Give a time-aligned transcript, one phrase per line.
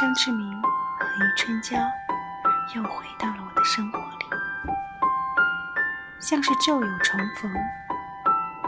[0.00, 1.76] 张志明和余春娇
[2.72, 4.26] 又回到了我的生活里，
[6.20, 7.52] 像是旧友重逢，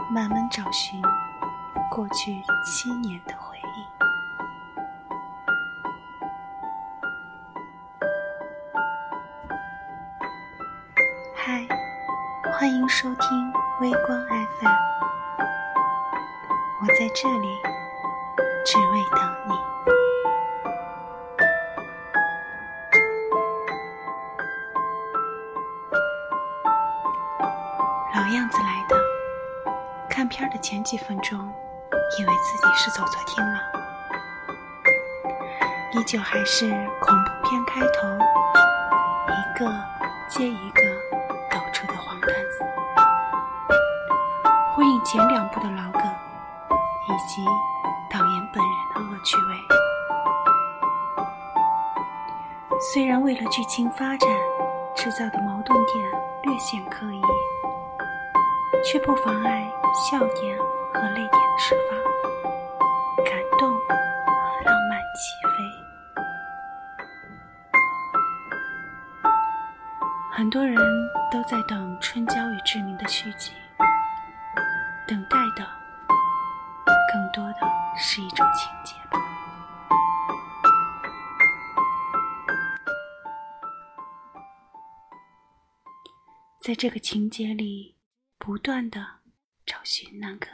[0.09, 1.01] 慢慢找寻
[1.89, 3.87] 过去七年的回忆。
[11.33, 11.65] 嗨，
[12.51, 14.69] 欢迎收听微光 FM，
[16.81, 17.57] 我在这里，
[18.65, 19.53] 只为等你。
[28.13, 28.95] 老样子来的，
[30.09, 31.39] 看片的前几分钟，
[32.19, 33.59] 以为自己是走错厅了，
[35.93, 38.07] 依旧还是恐怖片开头，
[39.29, 39.65] 一个
[40.27, 40.81] 接一个
[41.49, 42.65] 抖出的黄段子，
[44.75, 46.03] 呼应前两部的老梗，
[47.07, 47.45] 以及
[48.09, 49.55] 导演本人的恶趣味。
[52.93, 54.29] 虽然为了剧情发展
[54.97, 55.95] 制造的矛盾点
[56.43, 57.21] 略显刻意。
[58.83, 60.57] 却不妨碍笑点
[60.93, 61.97] 和泪点的释放，
[63.23, 63.95] 感动和
[64.65, 65.53] 浪漫起飞。
[70.31, 70.75] 很多人
[71.31, 73.53] 都在等《春娇与志明》的续集，
[75.07, 75.65] 等待的
[77.13, 77.59] 更多的
[77.95, 79.19] 是一种情节吧。
[86.59, 88.00] 在这个情节里。
[88.43, 89.19] 不断的
[89.67, 90.47] 找寻那个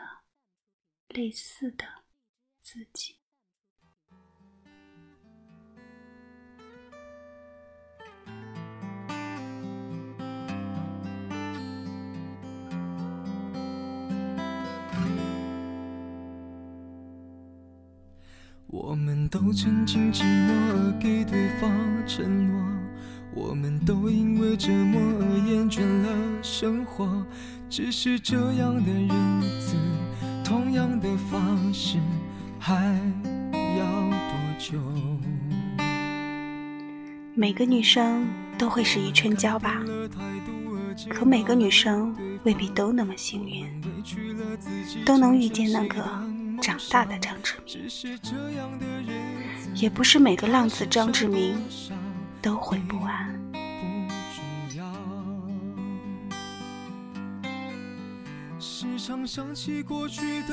[1.08, 1.86] 类似的
[2.60, 3.16] 自己。
[18.66, 22.68] 我们都曾经寂寞而给对方承诺。
[23.38, 27.06] 我们都因为折磨而厌倦了生活，
[27.70, 29.10] 只是这样的日
[29.60, 29.76] 子，
[30.44, 31.98] 同样的方式，
[32.58, 32.74] 还
[33.78, 34.80] 要多久？
[37.36, 38.26] 每个女生
[38.58, 39.84] 都会是余春娇吧，
[41.10, 43.66] 可每个女生未必都那么幸运，
[45.06, 46.04] 都能遇见那个
[46.62, 47.76] 长大的张志明，
[49.76, 51.58] 也不是每个浪子张志明。
[52.40, 53.47] 都会不安。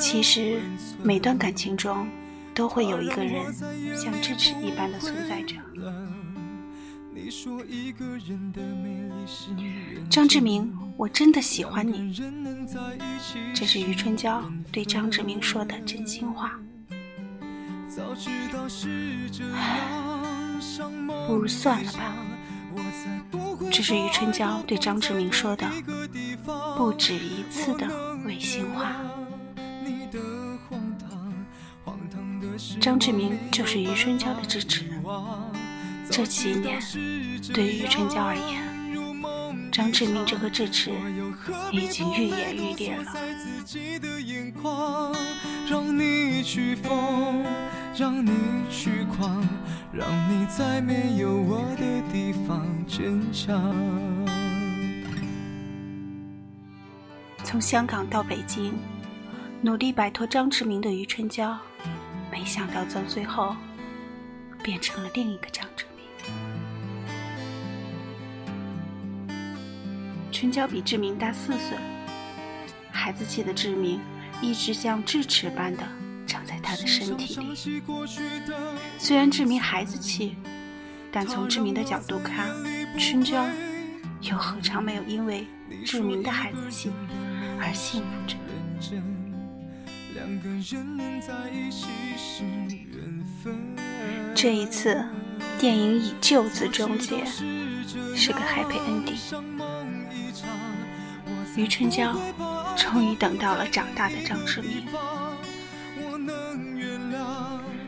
[0.01, 0.61] 其实，
[1.03, 2.07] 每段感情中，
[2.55, 3.53] 都会有一个人
[3.97, 5.57] 像智齿一般的存在着。
[10.09, 12.15] 张志明，我真的喜欢你。
[13.55, 16.59] 这是余春娇对张志明说的真心话。
[21.27, 22.15] 不如算了吧。
[23.71, 25.67] 这是余春娇对张志明说的
[26.77, 27.89] 不止一次的
[28.25, 28.93] 违心话。
[32.81, 34.85] 张志明就是余春娇的支持。
[36.11, 36.79] 这七年，
[37.53, 38.63] 对于余春娇而言，
[39.73, 40.93] 张志明这个智齿
[41.73, 43.05] 已经愈演愈烈了。
[45.67, 47.05] 让你去狂，
[49.93, 53.75] 让你在没有我的地方坚强。
[57.55, 58.75] 从香港到北京，
[59.63, 61.57] 努力摆脱张志明的余春娇，
[62.29, 63.55] 没想到到最后，
[64.61, 66.05] 变成了另一个张志明。
[70.33, 71.79] 春娇比志明大四岁，
[72.91, 74.01] 孩子气的志明
[74.43, 75.85] 一直像智齿般的
[76.27, 76.59] 长在。
[76.59, 77.81] 他的身体里，
[78.99, 80.35] 虽然志明孩子气，
[81.13, 82.49] 但从志明的角度看，
[82.99, 83.47] 春娇
[84.23, 85.47] 又何尝没有因为
[85.85, 86.91] 志明的孩子气
[87.61, 88.37] 而幸福着？
[94.35, 95.05] 这一次，
[95.59, 97.25] 电影以救字终结，
[98.15, 99.19] 是个 happy ending。
[101.57, 102.17] 余春娇
[102.77, 104.87] 终于等到了长大的张志明。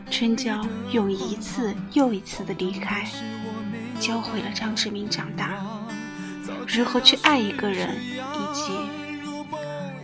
[0.09, 3.05] 春娇用一次又一次的离开，
[3.99, 5.53] 教会了张志明长大，
[6.67, 8.71] 如何去爱一个人，以及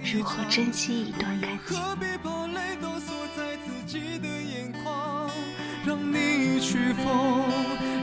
[0.04, 1.78] 如何珍惜一段感情。
[1.78, 5.30] 何必把泪都锁在自己的眼眶
[5.86, 7.46] 让你去疯，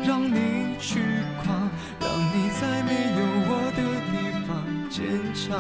[0.04, 1.00] 让你去
[1.42, 1.70] 狂，
[2.00, 3.80] 让你在没有我的
[4.10, 4.14] 地
[4.46, 4.48] 方
[4.90, 4.98] 坚
[5.34, 5.50] 强，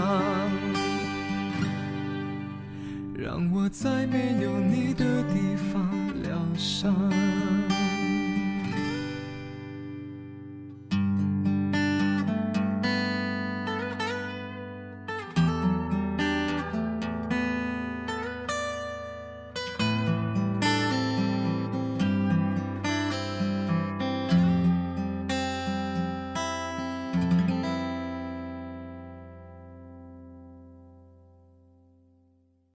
[3.14, 5.88] 让我在没有你的地方
[6.22, 6.30] 疗。
[6.56, 7.79] 伤。